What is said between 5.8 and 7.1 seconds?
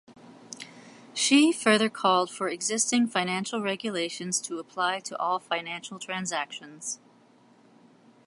transactions.